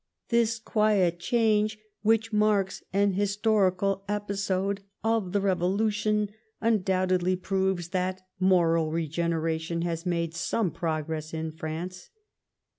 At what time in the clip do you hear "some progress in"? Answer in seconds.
10.33-11.51